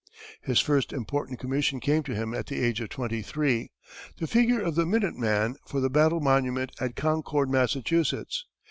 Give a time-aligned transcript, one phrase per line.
[0.41, 3.69] His first important commission came to him at the age of twenty three
[4.17, 8.47] the figure of the "Minute Man" for the battle monument at Concord, Massachusetts.